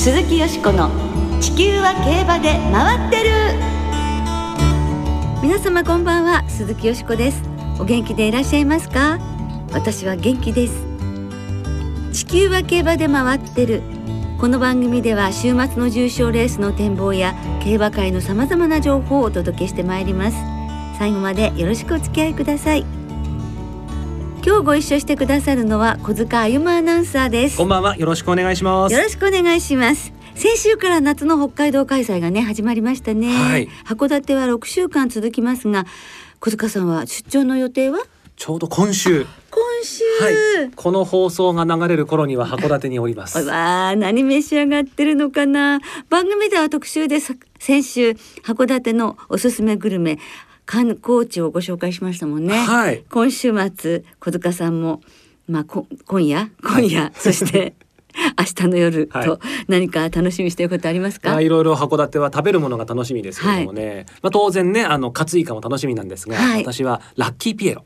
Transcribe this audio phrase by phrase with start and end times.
[0.00, 0.88] 鈴木よしこの
[1.42, 3.28] 地球は競馬で回ってる。
[5.42, 7.42] 皆様こんばんは鈴木よしこです。
[7.78, 9.18] お元気でいらっしゃいますか？
[9.72, 10.86] 私は元気です。
[12.14, 13.82] 地球は競馬で回ってる。
[14.40, 20.38] この番組では週末の重賞レースの展望や競馬界のさまざまな情報をお届けしてまいります。
[20.98, 22.86] 最後までよろしくお付き合いください。
[24.42, 27.58] 今日ご一緒してくださるのは小塚あゆまアナウンサーです。
[27.58, 27.96] こんばんは。
[27.98, 28.94] よろしくお願いします。
[28.94, 30.14] よろしくお願いします。
[30.34, 33.68] 先週から夏の北海道開催がね始まりましたね、はい。
[33.84, 35.84] 函館は6週間続きますが
[36.40, 37.98] 小塚さんは出張の予定は？
[38.36, 39.26] ちょうど今週。
[39.50, 40.04] 今週、
[40.58, 40.70] はい。
[40.74, 43.40] この放送が流れる頃には函館におります。
[43.42, 45.80] うわあ何召し上がってるのかな。
[46.08, 50.18] 番組では特集でさ先週函館のおすすめグルメ
[50.70, 53.04] 観光地をご紹介しましたもんね、はい。
[53.10, 55.02] 今週末小塚さんも
[55.48, 56.52] まあこ今夜？
[56.62, 57.74] 今夜、そして
[58.38, 59.24] 明日の夜はい。
[59.26, 66.60] と何か楽しみにしていることありますか、まあいろいろ函館は食べるものが楽しみですけれどもね、まあ当然ねあのカツイカも楽しみなんですが、はい。
[66.62, 67.84] 私はラッキーピエロ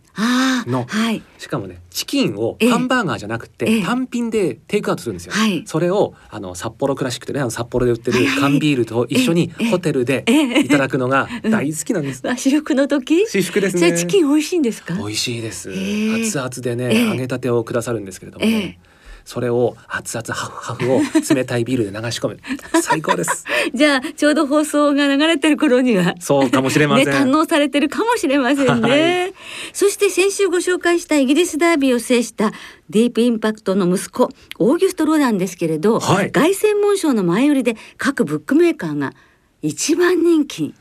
[0.66, 1.22] のはい。
[1.39, 2.70] しかもねチキンをええ。
[2.70, 3.83] ハンバーガーじゃなくて、ええ。
[3.83, 5.62] 単品でテイクアウトするんですよ、はい。
[5.66, 8.27] それをあの札幌クラシックでねあの札幌で売ってるはい。
[8.27, 13.25] はい缶ビールと一緒にええホテルでええいただくのが大好きなんです、あ私服の時？
[13.27, 14.94] 私服ですじゃねあチキン美味しいんですか？
[14.94, 17.09] 美味しいです、ええ熱々でね、ええ。
[17.09, 18.78] 揚げたてをくださるんですけれどもね、
[19.25, 21.00] それを熱々ハフハフを
[21.34, 22.41] 冷たいビールで流し込む。
[22.83, 23.44] 最高です。
[23.75, 26.14] じゃあちょうど放送が流れてる頃には。
[26.20, 29.33] そうかもしれません、ね、堪能されてるかもしれませんね、は
[29.72, 32.53] そして先週ご紹介したイギリスダービーを制した
[32.91, 36.31] ディープインパクトの息子オーギュスト・ロダンですけれど、はい。
[36.31, 39.14] 凱旋門賞の前売りで各ブックメーカーが
[39.62, 40.75] 一番人気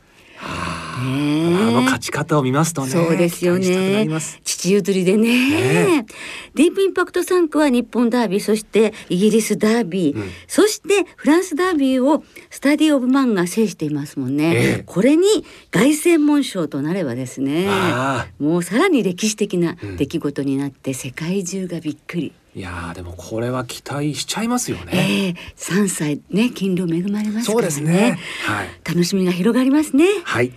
[0.46, 4.06] あの勝ち方を見ますとねそうですよね。
[4.44, 5.96] 父譲りでね。
[5.98, 6.06] ね
[6.54, 10.30] ディープインパクト3区は日本ダービーそしてイギリスダービー、うん。
[10.46, 14.82] そしてフランスダービーをスタディ・オブ・マンが制していますもんね、ええ。
[14.86, 15.26] これに
[15.70, 18.26] 凱旋門賞となればですねあ。
[18.38, 19.96] もうさらに歴史的なうん。
[19.96, 30.52] 出来事になって世界中がびっくり、いやーでもこれは期待しちゃいますよね、ええ3歳ね勤労恵まれますからねそうですねはい楽しみが広がりますねはい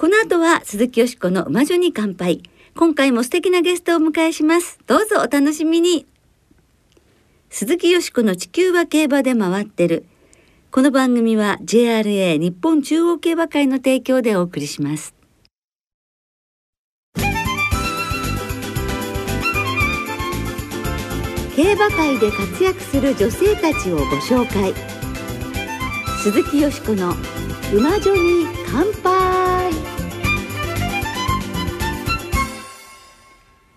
[0.00, 2.42] この後は鈴木よしこの馬女に乾杯。
[2.74, 4.78] 今回も素敵なゲストをお迎えします。
[4.86, 6.06] どうぞお楽しみに。
[7.50, 10.06] 鈴木よしこの地球は競馬で回ってる。
[10.70, 15.19] この番組は JRA 日本中央競馬会の提供でお送りします。
[21.62, 24.72] 競馬界で活躍する女性たちをご紹介。
[26.22, 27.12] 鈴木よしこの
[27.74, 29.70] 馬女に乾杯。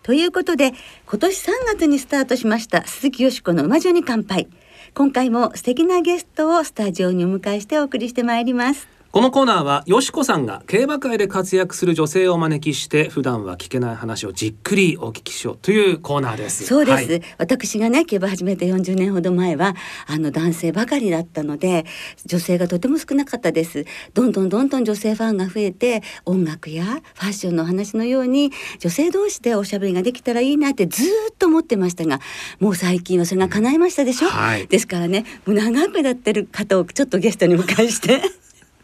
[0.02, 0.72] ということで
[1.06, 4.48] 今年3月にスタートしました鈴木よしこの馬女に乾杯。
[4.94, 8.93] 今回も素敵なゲストをスタジオにお迎えしてお送りしてまいります。
[9.14, 16.66] このコーナーはよしこさんが競馬界で活躍する女性をお招きして普段は聞けない話をじっくりお聞きしようというコーナーです。
[16.66, 17.22] そうです、はい。
[17.38, 19.76] 私がね競馬始めて40年ほど前は
[20.08, 21.86] あの男性ばかりだったので
[22.26, 23.86] 女性がとても少なかったです。
[24.16, 32.20] どんどんどんどん女性ファンが増えて音楽やファッションの話のように女性同士でおしゃべりができたらいいなってずーっと思ってましたが
[32.60, 34.66] もう最近はそれが叶いましたでしょ、はい。
[34.66, 38.24] ですからねもう長くなってる方をちょっとゲストに迎えして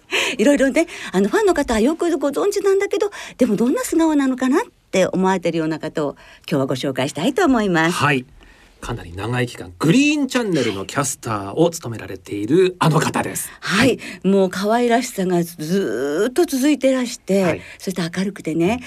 [0.37, 4.61] いろいろねあのファンの方はよくご存知なんだけどでもどんな素顔なのかなっ
[4.91, 6.15] て思われてるような方を
[6.49, 7.93] 今日はご紹介したいと思います。
[7.93, 8.25] はい。
[8.81, 13.49] かなり長い期間グリーンチャンネルのキャスターを務められているあの方です。
[13.59, 17.61] はい、もう可愛らしさがずーっと続いてらして、はい。
[17.77, 18.81] そして明るくてね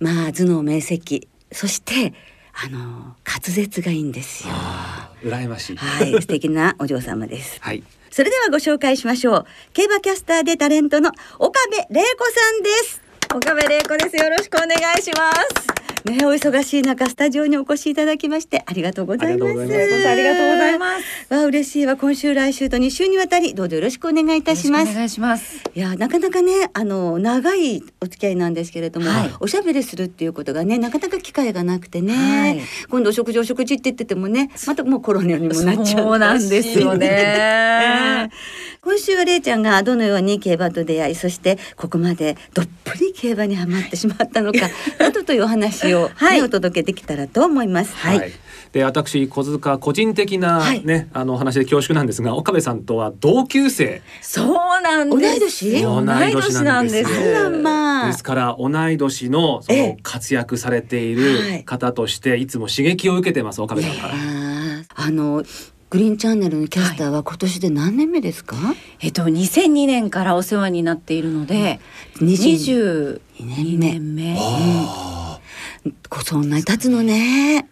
[0.00, 1.28] まあ頭脳明晰。
[1.52, 2.14] そして
[2.54, 2.78] あの
[3.26, 4.54] 滑舌がいいんですよ。
[5.22, 5.76] 羨ましい。
[5.76, 7.58] はい、素敵なお嬢様です。
[7.60, 7.82] はい
[8.12, 9.46] それではご紹介しましょう。
[9.72, 13.02] 競馬キャスターでタレントの岡部玲子さんです。
[13.34, 14.16] 岡部玲子です。
[14.16, 15.72] よろしくお願いします。
[16.04, 19.50] ね、お忙しい中スタジオにお越しいただきましてありがとうございます。
[19.50, 21.34] ありがとうございますありがとうざいます。
[21.34, 24.92] わあ嬉しいわ今週来週と2週にわたりどうぞよろしくお願いいたします。
[24.92, 25.62] お願いします。
[25.74, 38.30] いやなかなかねあの長いお付き合いなんですけれども、はいおしゃべりするっていうことがねなかなか機会がなくてね、はい今度お食事お食事って言っててもねまたもうコロナにもなっちゃうそうなんですよね。
[38.84, 44.68] 今週はれいちゃんがどのように競馬と出会いそしてここまでどっぷり競馬にはまってしまったのか
[44.98, 47.94] などというお話を、ねはいお届けできたらと思います。
[47.94, 48.32] はい、
[48.72, 50.84] で私小塚個人的なはい。
[50.84, 54.02] ね、あのお話で恐縮なんですが岡部さんとは同級生。
[54.20, 55.20] そうなんです。
[55.20, 55.82] 同い年？
[55.82, 57.10] 同い年なんです。
[57.10, 58.24] です。
[58.24, 59.88] から同い年のそええ。
[59.92, 61.58] の活躍されていはい。
[61.58, 64.14] る方としていつも刺激を受けてます岡部さんから。
[64.94, 65.42] あの
[65.90, 68.56] グリーンチャンネルのキャスターは今年で何年目ですか、
[69.00, 71.80] えっと2002年からお世話になっているので、
[72.16, 74.34] 22 22年目。
[76.08, 77.68] こそんなに経つのね。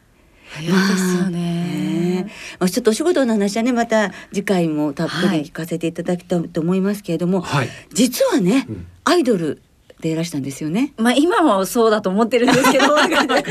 [0.53, 2.27] 早いですよね。
[2.59, 7.69] まあ、ちょっとお仕事の話はねまた次回もたっぷり聞かせていただきたいと思いますけれども、はい。
[7.93, 9.61] 実はね、うんアイドル
[10.01, 10.93] でいらしたんですよね。
[10.97, 13.43] まあ今もそうだと思ってるんですけど、 ごめんなさい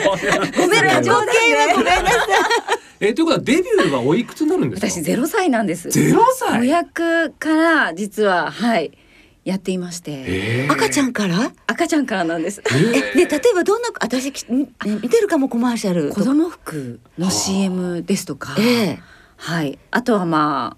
[0.58, 1.14] ごめんなさい。
[3.02, 4.90] えということはデビューはおいくつになるんですか？
[4.90, 5.90] 私ゼロ歳なんです。
[5.90, 6.68] ゼロ子歳。
[6.68, 8.92] 役から実ははい
[9.50, 10.68] やっていまして、え。
[10.70, 11.52] ー赤ちゃんから？
[11.68, 12.62] 赤ちゃんからなんです。
[13.16, 13.26] え。
[13.26, 19.00] で例えばどんな私見てるかもコマーシャル子供服の CM ですとか、ええ。
[19.38, 20.78] はい、あとはま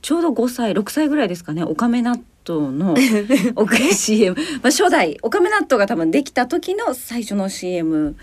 [0.00, 1.62] ちょうど5歳6歳ぐらいですかね。
[1.62, 2.94] おかめ納豆の
[3.54, 5.16] おか CM、まあ、初代。
[5.22, 8.16] おかめ納豆が多分できた時の最初の CM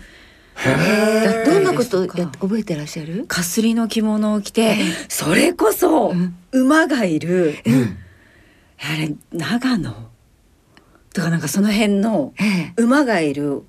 [0.62, 1.44] え。
[1.46, 3.24] ーどんなこと覚えてらっしゃる？
[3.26, 4.76] かすりの着物を着て
[5.08, 6.12] それこそ
[6.52, 7.54] 馬がいる、
[8.82, 9.94] あれ長野？
[11.12, 12.72] とかなんかその辺のええ。
[12.76, 13.62] 馬がいる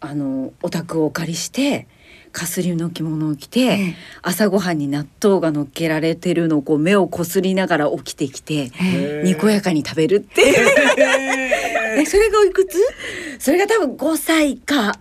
[0.00, 1.86] あのお宅をお借りして
[2.32, 3.94] かすりの着物を着て、ええ。
[4.22, 10.68] 朝ごはんに納豆が乗っけられてるのをこう目をこすりながら起きてきて、えにこやかに食べるっていう。
[12.00, 12.76] え それがおいくつ？
[13.38, 14.98] それが多分5歳か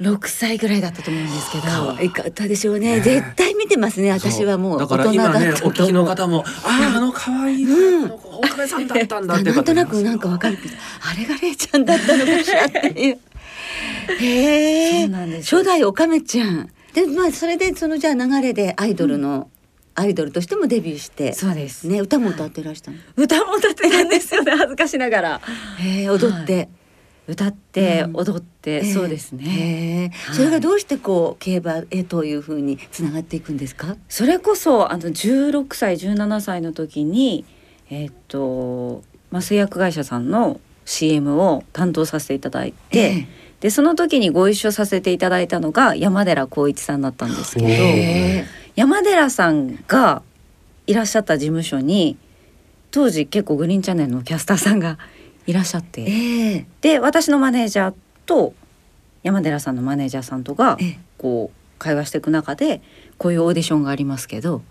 [0.00, 3.00] 6歳ぐらいだったと思うんですけど可愛かったでしょうね。
[3.00, 4.78] 絶対見てますね私はもう。
[4.78, 8.04] だか大人だら今ねお聞きの方もあああの可愛いうん。
[8.04, 10.58] あの子おかめさんだったんだってなんとなくなんかわかる
[11.00, 13.18] あれがれいちゃんだったのかしらってい う
[14.20, 15.08] へえ
[15.38, 16.68] 初代おかめちゃん。
[16.92, 19.50] でまあそれでそのじゃあ流れでアイドルの、
[19.94, 22.98] アイドルとしてもデビューしてそうです、ね歌も歌ってらしたの？
[23.16, 25.40] 歌も歌ってたんですよね恥ずかしながら。
[25.78, 26.68] へえ踊って、
[27.28, 28.16] 歌ってうん。
[28.16, 29.44] 踊って、そうですね。
[29.44, 30.32] へえ。
[30.34, 33.96] それがどうしてこう競馬へというふうにつながっていくんですか？
[34.08, 37.44] それこそあの16歳17歳の時に
[37.90, 43.26] えーっと、まあ、製薬会社さんの CM を担当させていただいて、ええ。
[43.60, 47.72] でその時にご一緒させていただいたのが山寺宏一さんだったんですけどおー。
[47.72, 48.44] へ
[48.76, 50.22] 山寺さんが
[50.86, 52.16] いらっしゃった事務所に
[52.90, 54.98] 当時結構グリーンチャンネルのキャスターさんが
[55.46, 57.94] いらっしゃって、ええで私のマネージャー
[58.26, 58.54] と
[59.22, 62.80] 山寺さんのマネージャーさんとがええこう会話していく中で
[63.18, 64.62] こういうオーディションがありますけど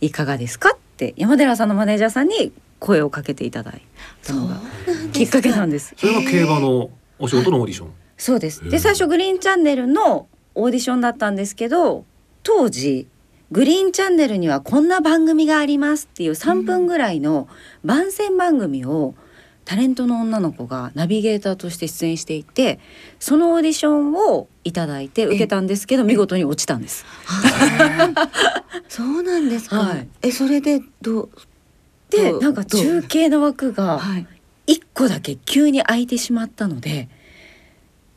[0.00, 3.82] いかがですかって山寺さんのマネージャーさんに声をかけていただい
[4.24, 4.56] たのが
[5.12, 5.94] きっかけなんです。
[5.96, 7.92] それが競馬のお仕事のオーディション？
[8.16, 8.68] そうです。
[8.68, 12.04] で最初グリーンチャンネルのオーディションだったんですけど
[12.42, 13.06] 当時
[13.50, 17.48] グリーンチャンネルにはこんな番組がありますっていう3分ぐらいの
[17.84, 19.14] 番宣番組を
[19.70, 22.80] タレントの女の子がナビゲーターとして出演していて
[23.20, 27.04] そのオーディションをいただいて受けたんですけど見事に落ちたんです。
[28.90, 30.08] そうなんですか、はい。
[30.22, 31.30] えそれでどう？
[32.10, 34.26] でなんか中継の枠がはい。
[34.66, 37.08] 1個だけ急に空いてしまったので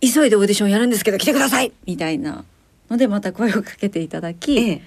[0.01, 1.71] 急いでオーディションやるんですけど来てください！
[1.85, 2.45] みたいな
[2.89, 4.81] のでまた声をかけていただき、ええ。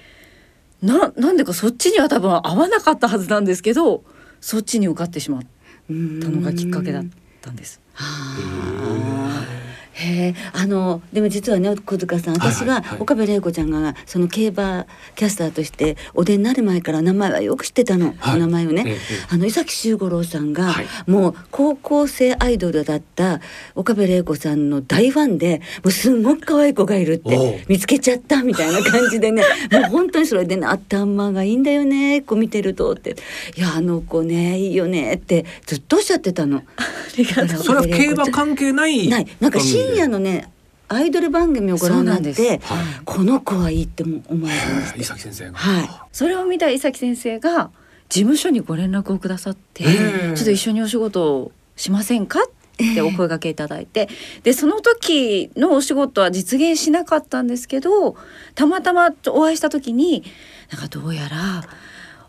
[0.83, 4.03] ななんでかそっちには多分合わなかったはずなんですけど
[4.41, 5.43] そっちに受かってしまっ
[5.89, 7.05] たのがきっかけだっ
[7.41, 7.81] たんです。
[7.95, 18.37] はあへえあのでも実はね小塚さんはい私が岡部玲子ちゃんがその競馬キャスターとしてお出になる前から名前はよく知ってたの、はい。
[18.37, 18.99] お名前をね、ええええ。
[19.31, 20.87] あの伊崎修五郎さんが、はい。
[21.07, 23.41] もう高校生アイドルだった
[23.75, 29.43] 岡部玲子さんの大ファンでもうすんごく可愛い子がいるって見つけちゃったみたいな感じでね
[29.73, 33.17] もう本当にそれでね頭がいいんだよねこう見てるとって。
[33.57, 36.63] いやあの子ねいいよねってずっとおっしゃってたの。
[37.17, 39.09] りがとうそれは競馬関係ない。
[39.09, 39.27] ない。
[39.41, 39.59] なんか？
[39.89, 40.51] 深夜のね
[40.89, 42.61] アイドル番組をご覧になって
[43.05, 45.55] この子はいいっても思われるんです伊崎先生が。
[45.55, 45.89] はい。
[46.13, 47.71] それを見た伊崎先生が
[48.09, 49.87] 事務所にご連絡をくださって、え
[50.33, 50.37] え。
[50.37, 52.41] ちょっと一緒にお仕事をしませんか？
[52.41, 54.09] ってお声掛けいただいて、
[54.43, 58.17] でその時のお仕事は実現しなかったんですけど
[58.55, 60.23] たまたまお会いした時に
[60.71, 61.65] なんかどうやら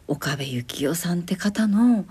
[0.07, 2.05] 岡部幸雄さんって方の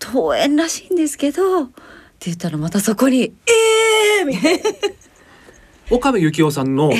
[0.00, 1.74] 登園らしいんですけどって
[2.20, 3.52] 言ったらまたそこに「え
[4.20, 4.60] えー!」みたい
[5.90, 6.90] 岡部幸雄さんの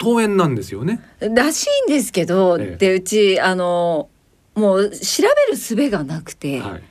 [0.00, 1.00] 登園なんですよね。
[1.20, 4.08] ならしいんですけど、ええでうちあの
[4.54, 6.60] もう調べる術がなくて。
[6.60, 6.82] はい。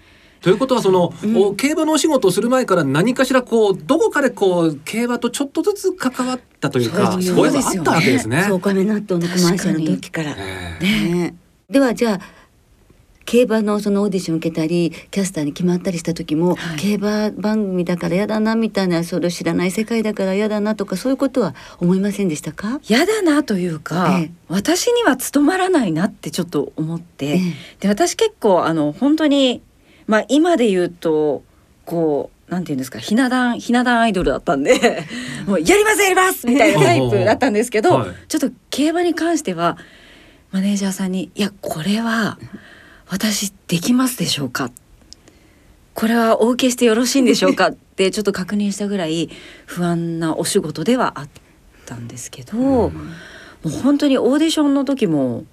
[0.42, 8.44] ということはその、お競馬のお仕事をする前から何かしらこうどこかでこう競馬とちょっとずつ関わったというかそういうのがあったわけですね。
[8.50, 10.32] そうお金納豆のコマーシャルの時から。
[10.32, 11.36] ええね
[11.70, 12.20] ではじゃあ
[13.34, 16.78] 競馬のそのオーディション受けたりキャスターに決まったりした時も、はい。
[16.78, 24.32] 競馬番組だから嫌だなみたいなそれを知らない世界だから嫌だなとかそういうことは思いませんでしたか、嫌だなというか、ええ。
[24.50, 27.40] 私には務まらないなってちょっと思って、ええ。
[27.80, 29.64] で私結構あの本当に
[30.06, 31.42] まあ今で言うと
[31.86, 35.08] こうなんていうんですかひな壇ひな壇アイドルだったんで
[35.48, 38.10] もうやりますやりますみたいなタイプだったんですけど、はい。
[38.28, 39.80] ちょっと競馬に関しては
[40.52, 42.38] マネージャーさんに「いやこれは
[43.14, 44.72] 私できますでしょうか?」
[45.94, 47.68] これはお受けしてよろしいんでしょうか？
[47.68, 49.30] ってちょっと確認したぐらい
[49.68, 51.30] 不安なお仕事ではあっ
[51.86, 52.92] たんですけど、も
[53.64, 55.46] う本当にオーディションの時も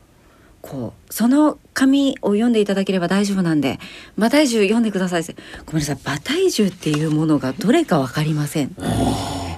[0.63, 3.79] こうその紙を読んでいただければ大丈夫なんで
[4.17, 5.23] 馬体重読んでください
[5.67, 8.75] ごめんなさい馬体重っていうものがどれかわかりません。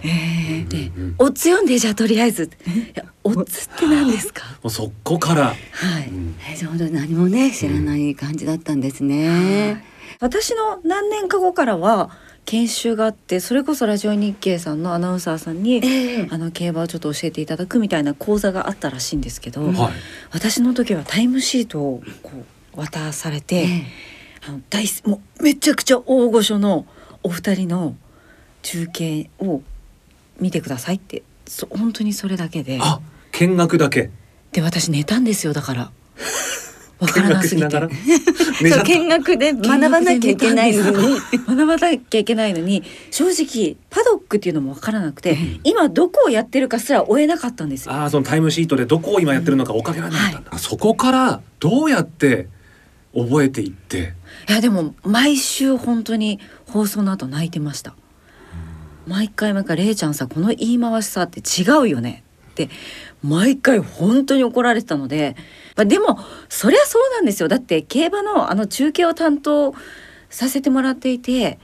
[0.05, 2.45] えーでオッズ読んでじゃあとりあえず。
[2.45, 2.49] い
[2.95, 4.43] やオッズって何ですか？
[4.63, 5.57] もうそこから、はい、
[6.51, 9.85] えーじゃあ本当に何もね知らない感じだったんですね。
[10.21, 12.11] 私の何年か後からは
[12.45, 16.29] 研修があってそれこそラジオ日経さんのアナウンサーさんに、ええ。
[16.31, 19.93] あの競馬をちょっと教えていただくみたいな講座があったらしいんですけど、はい。
[20.33, 22.31] 私の時はタイムシートをこ
[22.75, 23.87] う渡されて、ええ。
[24.49, 26.85] あの大すもうめちゃくちゃ大御所の
[27.23, 27.95] お二人の
[28.63, 29.63] 中継を
[30.43, 32.79] 見てくださいってそ本当にそれだけで。
[32.81, 33.01] あ
[33.33, 34.11] 見学だけ。
[34.53, 35.91] で私寝たんですよだから。
[37.01, 37.79] わか見らなすぎて。
[38.85, 41.17] 見学 で学ばなきゃいけないのに。
[41.47, 47.93] 学ばなきゃいけないのに正直パドックっていうのも分からなくて、今どこをやってるかすら追えなかったんですよ。
[47.93, 52.49] ああそのタイムシートでどこを今やってるのか追っかけられなかったんだ、そこからどうやって
[53.15, 54.15] 覚えていって？
[54.49, 57.95] いやでも毎週本当に放送の後泣いてました。
[59.07, 62.69] 毎回毎回「れいちゃんさこの言い回しさって違うよね」って
[63.23, 65.37] 毎回本当に怒られてたので、
[65.77, 66.19] まあ、でも
[66.49, 67.49] そりゃそうなんですよ。
[67.49, 69.75] だって競馬のあの中継を担当
[70.29, 71.59] させてもらっていて。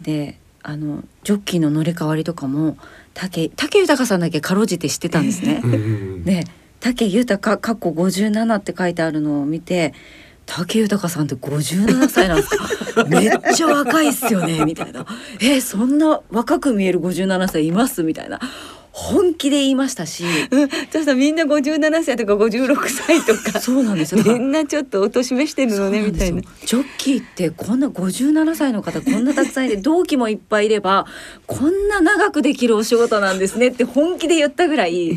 [0.00, 2.76] であのジョッキーの乗り換わりとかも
[3.14, 5.62] 武武豊さんだけかろうじて知ってたんですね。
[6.24, 6.44] で
[6.80, 9.94] 武豊かっこ57って書いてあるのを見て
[10.48, 12.50] 武豊さんって57歳なんです
[12.94, 13.04] か？
[13.08, 15.04] めっちゃ若いっすよねみたいな。
[15.40, 18.02] えーそんな若く見える57歳います？
[18.02, 18.40] みたいな。
[18.90, 20.24] 本気で言いましたし。
[20.50, 24.24] うん、そうそうみんな57歳とか56歳とか そうなんですよ。
[24.24, 26.40] みんなちょっとお年めしてるのねみたいな。
[26.64, 31.06] ジョッキーってこんな57歳の方こんなたくさんいて同期もいっぱいいれば
[31.46, 35.16] こんな長くできるお仕事なんですねって本気で言ったぐらい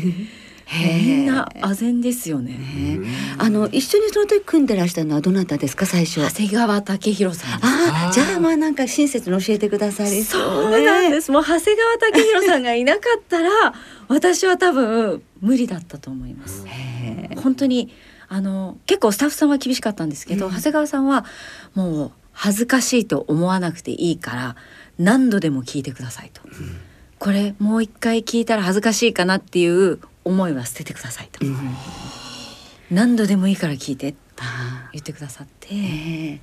[0.72, 2.52] みんな唖然ですよね。
[2.52, 3.00] ね
[3.38, 6.20] あの一緒にその時組んでらしたのはどなたですか最初？
[6.20, 10.38] 長谷川武弘さんああじゃあまあなんか親切に教えてくださりそ
[10.68, 11.30] うなんです。
[11.30, 13.50] もう長谷川武弘さんがいなかったら、
[14.08, 16.64] 私は多分無理だったと思います。
[17.36, 17.92] 本当に
[18.28, 21.26] あの結構スタッフさんは厳しかったんですけど、うん長谷川さんは
[21.74, 24.56] もう恥ずかしいと思わなくていいから
[24.98, 26.40] 何度でも聞いてくださいと。
[27.18, 31.44] これもう一回聞いたら恥ずかしいかなっていう思いは捨ててくださいと。
[31.44, 31.56] うん。
[32.90, 34.14] 何度でもいいから聞いて
[34.92, 36.30] 言ってくださって、ーええ。
[36.30, 36.40] はい。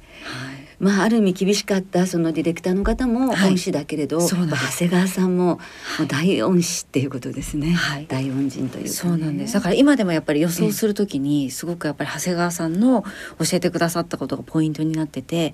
[0.80, 3.50] まあある意味厳しかったそのディレクターの方もはい。
[3.52, 4.62] 恩師だけれど、そうなんです。
[4.62, 5.60] まあ長谷川さんも
[6.08, 8.08] 大恩師っていうことですね、はい。
[8.08, 9.54] 大恩人というか、ね、そうなんです。
[9.54, 13.04] だから今でもやっぱり予想するときにすごくやっぱり長谷川さんの
[13.38, 15.54] 教えてくださったことがポイントになってて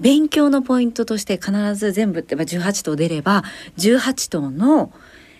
[0.00, 3.44] 勉強のポイントとして必ず全部ってまあ18頭出れば
[3.78, 4.92] 18頭の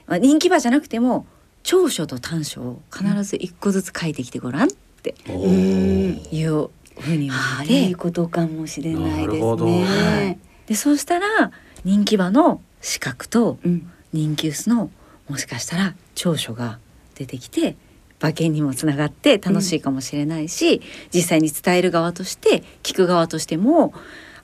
[0.07, 1.27] まあ人気馬じゃなくても
[1.67, 6.71] 長所と短所を必ず一個ずつ書いてきてごらんっていう
[7.01, 9.85] ふうに言われていいことかもしれないですね。
[9.85, 10.39] はい。
[10.67, 11.51] でそうしたら
[11.85, 13.91] 人気馬の資格とうん。
[14.13, 14.91] 人気薄の
[15.29, 16.79] もしかしたら長所が
[17.17, 17.77] 出てきて
[18.21, 20.81] 馬券にもつながって楽しいかもしれないし、
[21.13, 23.93] 実際に伝える側として聞く側としても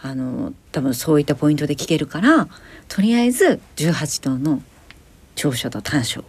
[0.00, 2.48] あの多分そういったポイントで聞けるから
[2.88, 4.60] とりあえず18頭の
[5.36, 6.24] 長所と短所を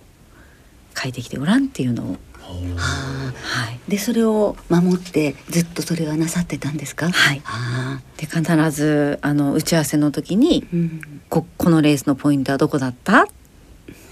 [0.98, 7.10] 書いてきてごらんっていうのを、あはい、ーでそれを守ってずっとそれはなさってたんですか？
[7.10, 7.42] はい。
[7.46, 11.22] あで必ずあの打ち合わせの時にーうん。
[11.30, 13.28] ここのレースのポイントはどこだった？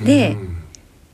[0.04, 0.58] でうん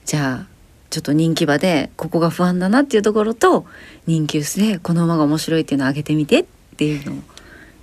[0.05, 0.47] じゃあ
[0.89, 3.65] ちょっと人気馬でここが不安だなっていうところと
[4.05, 6.45] 人気薄でこの馬が面白いっていうのを挙げてみてっ
[6.77, 7.15] ていうのを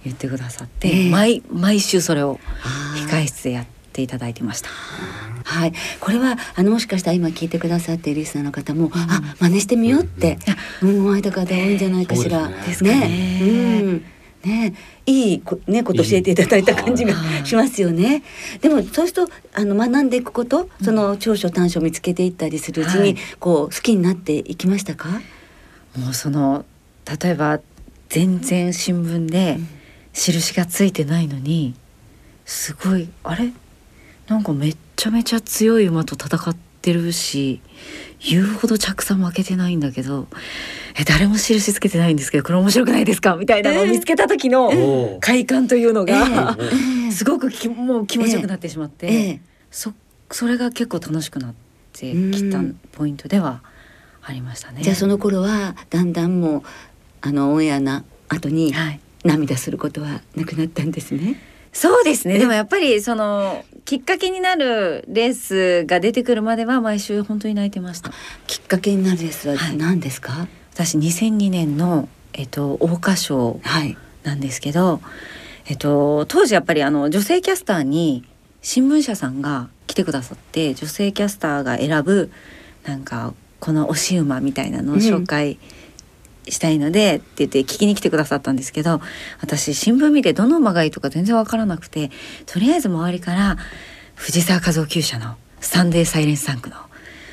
[0.04, 1.10] 言ってくださって、ええ。
[1.10, 2.40] 毎毎週それを
[3.10, 4.68] 控室でやっていただいてました。
[5.44, 10.38] はい、これはあのもしかしたら今聞いてくださっているリスナーの方も、あ真似してみようって
[10.82, 12.48] 思われた方多いんじゃないかしら。
[12.48, 13.00] ですね。
[13.00, 13.80] ね。
[13.82, 14.04] うん。
[14.44, 14.74] ね。
[15.06, 18.22] いいこねこと教えていただいた感じがはいしますよね。
[18.62, 23.16] でもそうするとあの学んでいくこと、その長所短所を見つけていったりするうちに、はい。
[23.38, 25.20] こう好きになっていきましたか？
[25.98, 26.64] もうその
[27.22, 27.60] 例えば
[28.08, 29.58] 全然新聞で
[30.14, 31.74] 印がついてないのに
[32.46, 33.52] すごいあれ？
[34.28, 37.60] なんかめっちゃめちゃ強い馬と戦ってるし
[38.20, 40.26] 言うほど着差負けてないんだけど
[40.98, 43.36] え誰も印つけてないんですけどこれ面白くないですか？
[43.36, 47.10] みたいなのを見つけた時の快感というのが、ええ。
[47.12, 49.40] すごくきもう気持ちよくなってしまって、ええ。
[49.70, 49.92] そ
[50.30, 51.54] それが結構楽しくなっ
[51.92, 52.78] てきたうん。
[52.92, 53.60] ポイントでは
[54.22, 54.82] ありましたね。
[54.82, 56.62] じゃあその頃はだんだんもう
[57.22, 59.00] あのオンエアな後にはい。
[59.24, 61.40] 涙することはなくなったんですね。
[61.72, 62.38] そうですね。
[62.38, 68.10] でもやっぱりそのきっかけになるレースが出てくるまでは毎週本当に泣いてました
[68.46, 70.48] きっかけになるレースははい何ですか？
[70.72, 73.96] 私2002年の、えっと、桜花賞はい。
[74.22, 75.00] なんですけど、
[75.66, 78.24] えっと、当時やっぱりあの女性キャスターに
[78.62, 82.30] 新聞社さんが来てくださって女性キャスターが選ぶ
[82.84, 85.58] なんかこの推し馬みたいなのを紹介
[86.48, 89.00] したいので、って言って聞きに来てくださったんですけど
[89.40, 92.10] 私新聞見てどの馬がいいとか全然わからなくて
[92.46, 93.56] とりあえず周りから
[94.14, 96.76] 藤沢和夫厩舎のサンデーサイレンスタンクの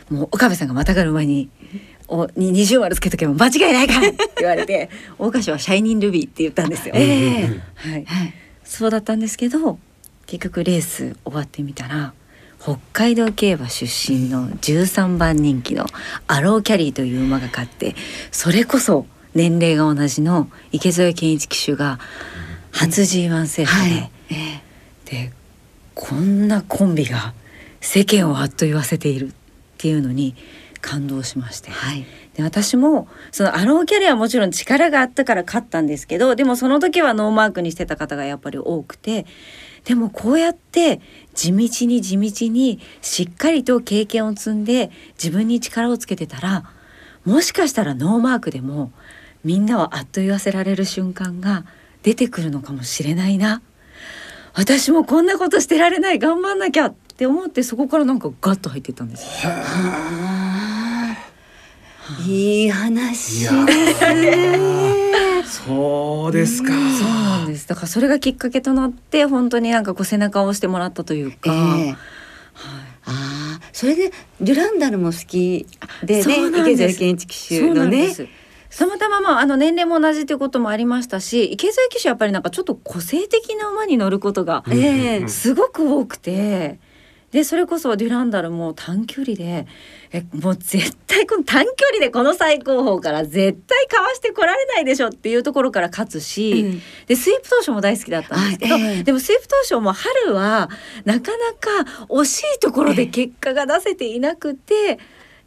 [0.09, 1.49] もう岡部さんがまたがる馬に。
[2.13, 6.93] おに二重丸つけとけば間違いないからって言われて桜花賞はシャイニンルビーって言ったんですよ。
[6.97, 8.33] ええはい、はい。
[8.65, 9.79] そうだったんですけど
[10.25, 12.13] 結局レース終わってみたら
[12.61, 15.87] 北海道競馬出身の13番人気の
[16.27, 17.95] アローキャリーという馬が勝って
[18.31, 21.97] それこそ年齢が同じの池添健一騎手が
[22.71, 24.11] 初 G1 制覇で、はい。
[24.29, 24.71] ええ
[25.05, 25.31] で
[25.95, 27.33] こんなコンビが
[27.81, 29.31] 世間をあっと言わせているっ
[29.77, 30.35] ていうのに
[30.81, 31.71] 感動しまして。
[31.71, 32.05] はい。
[32.35, 39.25] で私もそのアローキャリーはもちろん力があったから勝ったんですけどでもその時はノーマークにしてた方がやっぱり多くて
[39.85, 41.01] でもこうやって
[41.33, 46.65] 地道に地道にしっかりと経験を積んで自分に力をつけてたら
[47.25, 48.91] もしかしたらノーマークでも
[49.43, 51.65] みんなをあっと言わせられる瞬間が
[52.03, 53.61] 出てくるのかもしれないな
[54.53, 59.51] 私もこんなことしてられない頑張んなきゃって思ってそこからなんかガッと入ってたんですよ。
[62.27, 65.10] いい話いです。
[65.65, 66.69] そうですか。
[66.69, 66.77] そう
[67.09, 67.67] なんです。
[67.67, 71.95] だからそれがきっかけとなって本当になんかこう背中を押してもらったというえか、え
[73.05, 75.65] ああ、それでデュランダルも好き
[76.03, 78.05] でそうね、池なんです添健一騎手そうなのね。
[78.05, 78.27] んです。
[78.77, 86.79] たまたままああの年齢も同じということもありましたし池添騎手やっぱりなんかちょっと個性的な馬に乗ることがうんうんうんええすごく多くて。
[87.31, 89.65] でそれこそデュランダルも短距離で
[90.11, 96.81] えもう絶対この短距離でこの最高峰から絶対かわしてこられないでしょっていうところから勝つし、うん。
[97.07, 98.83] でスイープ投手も大好きだったんですけど、はい。
[98.83, 99.03] ええ。
[99.03, 100.69] でもスイープ投手も春は
[101.05, 104.99] なかなか惜しいところで結果が出せていなくて、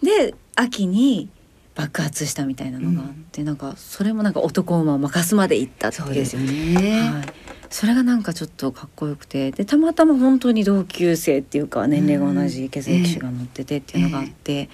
[0.02, 1.28] で秋に
[1.74, 6.04] 爆発したみたいなのがあって、なんかそれもなんか男馬を任すまでいったっていう。
[6.06, 7.10] そうですよね。
[7.10, 7.24] はい、
[7.74, 14.68] それがなんかちょっとかっこよくてでたまたま本当に同級生っていうか年齢が同じ池添騎手が乗っててっていうのがあって、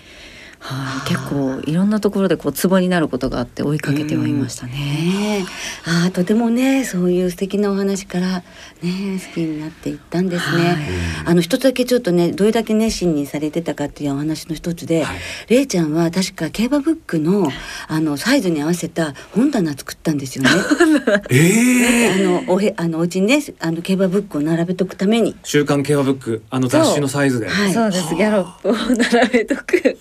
[0.61, 4.73] はい、結構いろんなところでこうツボになることがあって追いかけてはいましたね。
[4.73, 5.43] ねえ、
[5.87, 8.43] ああとてもねそういう素敵なお話から
[8.83, 10.65] ね好きになっていったんですね。
[10.65, 10.77] はい。
[11.25, 15.19] あの一つだけちょっとねどれだけ熱心にされてたかっていうお話の一つで、はい。
[15.49, 17.49] れいちゃんは確か競馬ブックの
[17.89, 20.51] あのサイズに合わせた本棚作ったんですよね。
[21.31, 25.35] ええあのおへあのお家にねあの競馬ブックを並べとくために。
[25.43, 27.49] 週刊競馬ブックあの雑誌のサイズで。
[27.49, 27.73] はい。
[27.73, 28.15] そうです。
[28.15, 29.97] ギャロップを並べとく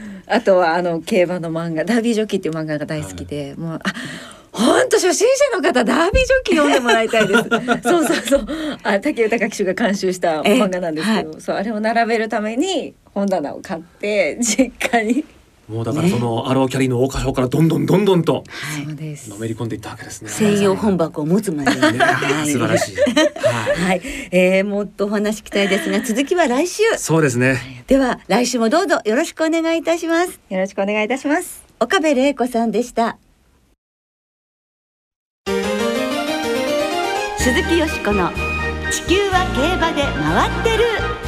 [0.26, 3.92] あとはあの競馬の漫画「ダービージョッキー」っていう漫画が大好きで、もうあ
[4.52, 7.42] 本当初心者の方ダービージョッキー読んでもらいたいです。
[7.82, 8.46] そうそうそう。
[8.82, 15.24] あ竹豊騎手が監修した漫画なんですけど、そうあれを並べるために本棚を買って実家に、
[15.68, 18.86] もうだからそのアローキャリーの桜花賞からどんどんどんどんとはい。
[18.86, 20.28] のめり込んでいったわけですね。
[20.28, 21.80] 専用本箱を持つまでに。
[21.98, 21.98] ね。
[21.98, 22.50] はい。
[22.50, 22.96] 素晴らしい。
[22.96, 23.76] はい。
[23.76, 26.82] はい、えー、もっとお話聞きたいですが続きは来週。
[26.96, 27.84] そうですね。
[27.86, 30.40] では来週もどうぞよろしくお願いいたします。
[30.50, 31.62] よろしくお願いいたします。
[31.80, 33.18] 岡部玲子さんでした。
[37.38, 38.30] 鈴木よしこの
[38.90, 41.21] 地球は競馬で回ってる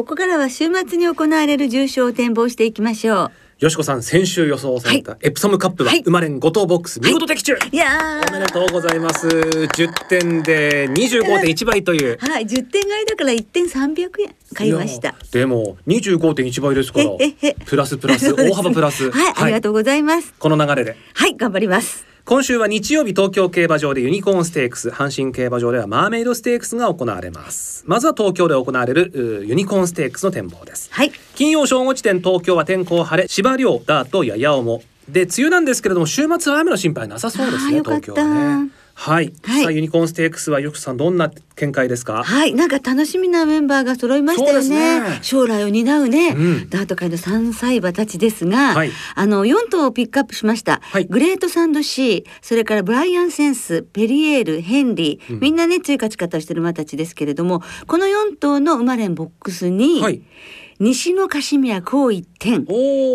[0.00, 6.02] ここからは週末に行われる重賞を展望していきましょよしこさん先週予想されたエプソムカップははい。
[6.02, 7.52] 生まれん5等ボックス見事的中。
[7.52, 7.76] うい。
[7.76, 9.28] やおめでとうございます。
[9.28, 12.16] 10点で25.1倍という。
[12.18, 15.08] はい10点買いだから1点300円買いました。
[15.08, 17.10] やでも25.1倍ですから。
[17.66, 19.10] プラスプラス 大幅プラス。
[19.10, 20.32] はい、ありがとうございます。
[20.38, 20.96] この流れで。
[21.12, 27.82] はい頑張ります今週は日曜日東京競馬場でユニコーンステークス阪神競馬場ではマーメイドステークスが行われます。
[27.88, 30.90] まずは東京で行われるユニコーンステークスの展望です。
[30.92, 31.10] はい。
[31.34, 38.22] 金曜正午時点東京は天候晴れ芝涼ダートややおもで梅雨なんですけれども週末は雨の心配なさそうですね東京は
[38.62, 39.62] ねはい、はい。
[39.62, 42.22] さあユニコーンステークスはよくさんどんな見解ですか？
[42.22, 45.00] はい、なんか楽しみなメンバーが揃いましたよね。
[45.00, 45.18] ね。
[45.22, 46.68] 将来を担うね、うん。
[46.68, 48.90] ダート界の三歳馬たちですが、はい。
[49.14, 50.80] あの4頭をピックアップしました。
[50.82, 51.06] はい。
[51.06, 55.40] グレートサンドシー、それからブライアンセンス、ペリエール、ヘンリー、うん。
[55.40, 60.20] みんなね強い勝ち方をしてる馬たちですけれども、この4頭の馬連ボックスに、はい。
[60.78, 62.66] 西のカシミヤこう一点、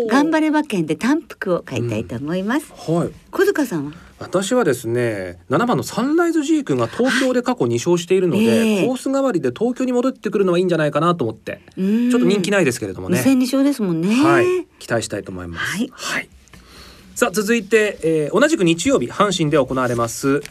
[0.08, 2.72] 頑張れ馬券で単服を買いたいと思います。
[2.72, 8.86] はい小塚さんは私はですね7番のサンライズジークが東京で過去2勝しているので、ええ。
[8.86, 13.18] コース代わりで東京に戻ってくるのはいいんじゃないかなと思ってちょっと人気ないですけれどもね。
[13.18, 14.14] 2戦2勝ですもんね。
[14.14, 14.46] はい。
[14.78, 15.86] 期待したいと思います。
[15.90, 16.28] はい。
[17.14, 20.42] さあ続いて、えー同じく日曜日阪神で行われます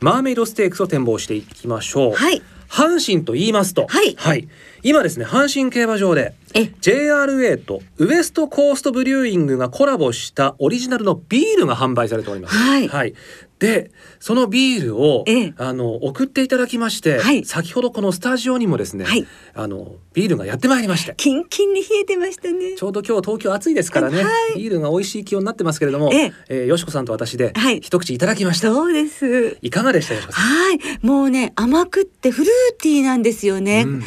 [0.00, 3.86] マーメイドステークスを展望していきましょう、はい阪神と言いますと。
[4.16, 4.48] はい。
[4.82, 6.72] 今ですね阪神競馬場でえ。
[6.80, 12.56] JRA とウエストコーストブリューイングがコラボしたオリジナルのビールが販売されております。
[12.56, 13.14] はい
[13.62, 22.74] でそのビールを、ええあの送っていただきまして、はい先ほどこのスタジオにもですね、はいあのビールがやってまいりましてキンキンに冷えてましたね。
[22.76, 28.72] ちょうど今日東京暑いですからね、はいビールが美味しい気温になってますけれども、ええーよしこさんと私ではい一口いただきました。
[28.72, 29.58] そうです。
[29.62, 30.14] いかがでした。
[30.14, 33.84] はい、もうね甘くってフルーティーなんですよね。
[33.86, 34.02] うん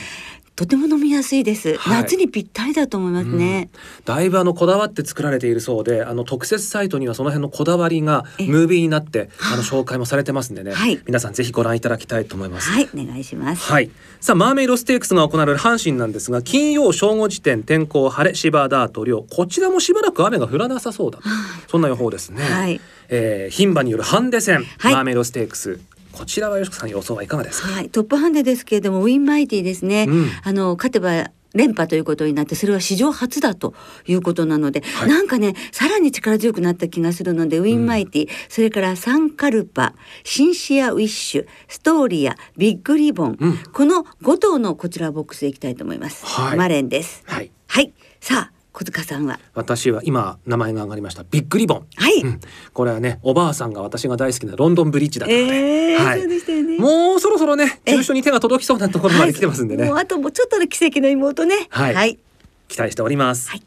[0.56, 2.04] とても飲みやすいです、はい。
[2.04, 3.70] 夏にぴったりだと思いますね。
[4.06, 11.00] だいぶあのこだわって作られているそうであの特設サイトにはその辺のこだわりがえムービーになってあの紹介もされてますんでね、はい。
[11.06, 12.70] 皆さんぜひご覧いただきたいと思います。
[12.70, 13.70] はい、お願いします。
[13.70, 13.89] はい、
[14.22, 21.26] さあマーメイドステークスが行われる阪神なんですが金曜正午時点天候晴れ芝ダート量こちらもしばらく雨が降らなさそうだと。
[21.68, 22.80] そんな予報ですね、はい。
[23.10, 24.94] えー牝馬によるハンデ戦、はい。
[24.94, 25.80] マーメイドステークス
[26.15, 30.06] こちらは淑子さん予想はいかがですか、はい、トップハンデですけれどもウインマイティーですね。
[30.08, 30.30] うん。
[30.43, 33.73] あの勝てば連覇ということになってそれは史上初だと
[34.08, 35.10] いうことなので、はい。
[35.10, 43.58] なんかねさらに力強くなった気がするのでウインマイティー、それからサンカルパシンシアウィッシュストーリアビッグリボン、うん。
[43.73, 46.25] この5頭のこちらボックスでいきたいと思います。
[46.25, 46.58] はい。
[46.58, 47.23] マレンです。
[47.25, 47.51] はい。
[47.67, 49.40] はい、さあ小塚さんは？
[49.54, 51.24] 私は今名前が上がりました。
[51.24, 51.88] ビッグリボン。
[51.96, 52.42] はい、うん、
[52.74, 55.34] これはねおばあさんが私が大好きなロンドンブリッジだった。
[55.34, 56.20] ので、えーはい。
[56.42, 56.78] そうね。
[56.78, 59.90] もうそろそろねえ重賞に手が届きそうなところまで来てますんでね、はい。
[59.92, 61.68] もうあともうちょっとの奇跡の妹ね。
[61.70, 61.96] はい。
[61.96, 62.20] はい、
[62.68, 63.64] 期待しております、はい。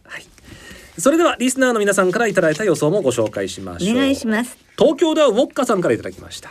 [0.99, 3.97] それではリスナーの皆さんからいただいた予想もご紹介しましょう。
[3.97, 4.59] お願いします。
[4.77, 6.51] 東京ではウォッカさんからいただきました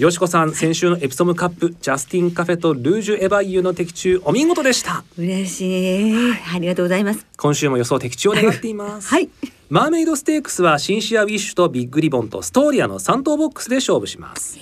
[0.00, 7.26] よしこさん先週のエプソムカップジャスティンカフェとルージュエバイユの的中お見事でした嬉しい、ありがとうございます。
[7.36, 9.28] 今週も予想的中を願っていますはい。
[9.68, 14.58] マーメイドステークスはシンシアウィッシュとビッグリボンとストーリアの3頭ボックスで勝負します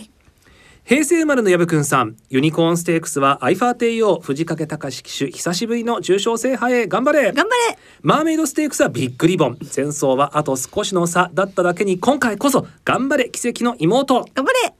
[0.82, 7.78] 平成生まれの矢部くんさんユニコーンステークスはアイファーテイオー藤懸貴志騎手久しぶりの重賞制覇へ頑張れ頑張れ。
[8.02, 14.74] マーメイドステークスはビッグリボン前走はあと少しの差だっただけに今回こそ頑張れ奇跡の妹頑張れ。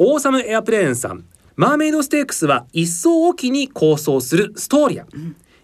[0.00, 1.24] オーサムエアプレーンさん。
[1.56, 5.06] マーメイドステークスは一走おきに好走するストーリア、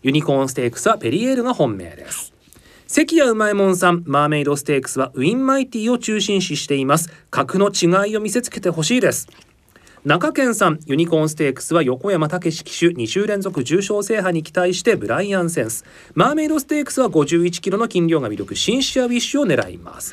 [0.03, 2.35] ユニコーンステークスはペリエールが本命です。
[2.89, 7.11] 関谷うまいもんさんマーメイドステークスはウインマイティーを中心視しています。
[7.31, 9.29] 格の違いを見せつけてほしいです。
[10.05, 15.85] 中堅さんユニコーンステークスは横山武史騎手2週連続重賞制覇に期待してブライアンセンス。
[16.15, 18.57] マーメイドステークスは51キロの斤量が魅力。
[18.57, 20.13] シンシアウィッシュを狙います、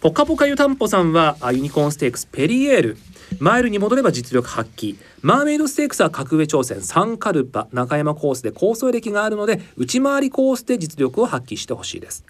[0.00, 2.96] ポカポカ湯たんぽさんはあユニコーンステークスペリエール
[3.38, 4.96] マイルに戻れば実力発揮。
[5.22, 6.80] マーメイドステークスは格上挑戦。
[6.82, 12.24] サンカルパ中山コースで好走歴があるので内回りコースで実力を発揮してほしいです。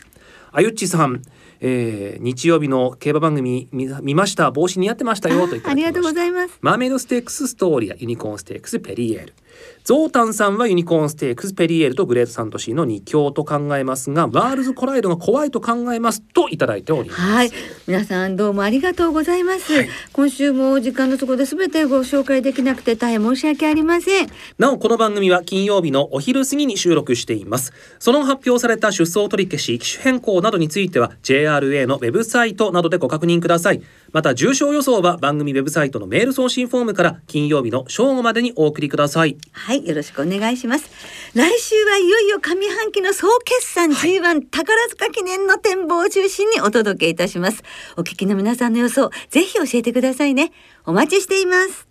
[0.53, 1.23] あゆっちさん、
[1.61, 4.51] えー、日曜日の競馬番組見見ました。
[4.51, 5.41] 帽子似合ってましたよ。
[5.43, 6.59] と言ってありがとうございます。
[6.61, 9.35] マーメイドステークスストーリアユニコーンステークスペリエール
[9.85, 17.21] ゾウタンさんはユニコーンステークスペリエールとグレートサンドシーの2強と考えますがワールズコライドが怖いと考えますといただいております。
[17.21, 17.51] はい、
[17.87, 19.75] 皆さんどうもありがとうございます。
[19.75, 19.89] はい。
[20.13, 24.29] 今週も時間のところで全てご紹介できなくて大変申し訳ありません。
[24.59, 27.73] なおこの番組は金曜日のお昼過ぎに収録しています。
[27.99, 33.83] その発表された出走取り消し機種変更などについては JRA のウェブサイトなどでご確認ください。
[34.13, 40.91] また重賞予想は番組ウェブサイトのメール送信フォームから金曜日の正午までにお送りくださいはい、よろしくお願いします。
[41.35, 47.63] 来週はいよいよ上半期の総決算 G1 宝塚記念の展望を中心にお届けいたします。
[47.97, 50.53] お聞きの皆さんの予想、ぜひ教えてくださいね。
[50.85, 51.89] お待ちしています。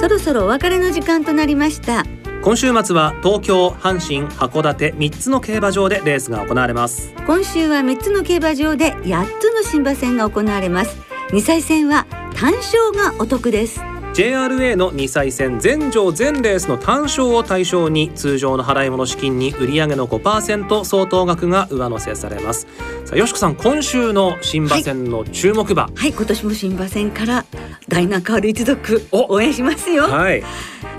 [0.00, 2.04] そろそろお別れの時間となりました。
[2.40, 7.12] 今週末は東京阪神函館3つの競馬場でレースが行われます。
[7.26, 10.96] 今週は3つの競馬場で8つの新馬戦が行われます。
[11.30, 13.80] 2歳戦は単勝がお得です。
[14.14, 22.66] JRA の2歳戦全場全レースの単勝を対象に通常の払い戻し金に売上の5%相当額が上乗せされます。
[23.04, 25.90] さあよしこさん今週の新馬戦の注目馬。
[25.94, 27.44] はい今年も新馬戦から
[27.88, 30.04] ダイナカール一族お応援しますよ。
[30.04, 30.42] はい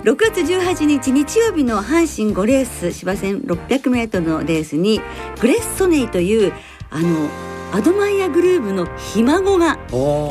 [0.09, 5.01] 6月18日日曜日の阪神5レース芝線600メートルのレースに
[5.39, 6.51] グレッソネイという
[6.89, 7.29] あの
[7.73, 9.77] アドマイヤグルーヴのひ孫が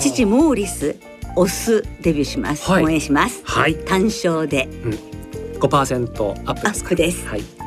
[0.00, 0.96] 父モーリス
[1.36, 2.84] オスデビューします、はい。
[2.86, 3.40] 応援します。
[3.44, 3.76] はい。
[3.84, 4.68] 単勝で。
[5.60, 6.86] 5%アップアですか。
[6.86, 7.28] ップです。
[7.28, 7.57] はい。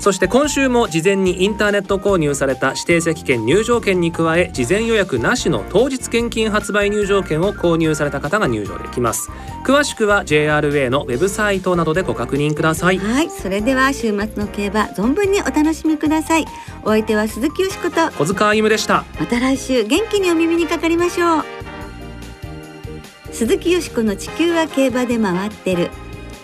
[0.00, 9.30] そして今週も事前にインターネット購入された指定席券入場券に加え事前予約なしの当日券金発売入場券を購入された方が入場できます。
[9.62, 12.98] 詳しくは JRA のウェブサイトなどでご確認ください。
[12.98, 16.46] はいそれでは週末の競馬存分にお楽しみください。
[16.82, 19.04] お相手は鈴木よしこと小塚歩夢でした。
[19.18, 21.44] また来週元気にお耳にかかりましょう。
[23.32, 25.90] 鈴木よしこの地球は競馬で回ってる